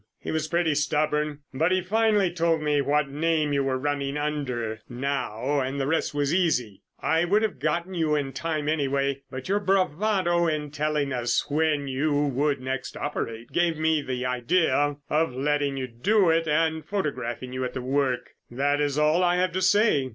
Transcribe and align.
He 0.19 0.31
was 0.31 0.47
pretty 0.47 0.73
stubborn, 0.73 1.41
but 1.53 1.71
he 1.71 1.81
finally 1.83 2.31
told 2.31 2.59
me 2.63 2.81
what 2.81 3.07
name 3.07 3.53
you 3.53 3.63
were 3.63 3.77
running 3.77 4.17
under 4.17 4.79
now, 4.89 5.59
and 5.59 5.79
the 5.79 5.85
rest 5.85 6.11
was 6.11 6.33
easy. 6.33 6.81
I 6.99 7.23
would 7.23 7.43
have 7.43 7.59
got 7.59 7.87
you 7.93 8.15
in 8.15 8.33
time 8.33 8.67
anyway, 8.67 9.21
but 9.29 9.47
your 9.47 9.59
bravado 9.59 10.47
in 10.47 10.71
telling 10.71 11.13
us 11.13 11.47
when 11.51 11.87
you 11.87 12.13
would 12.25 12.59
next 12.61 12.97
operate 12.97 13.51
gave 13.51 13.77
me 13.77 14.01
the 14.01 14.25
idea 14.25 14.95
of 15.07 15.35
letting 15.35 15.77
you 15.77 15.85
do 15.85 16.31
it 16.31 16.47
and 16.47 16.83
photographing 16.83 17.53
you 17.53 17.63
at 17.63 17.77
work. 17.77 18.31
That 18.49 18.81
is 18.81 18.97
all 18.97 19.23
I 19.23 19.35
have 19.35 19.51
to 19.51 19.61
say. 19.61 20.09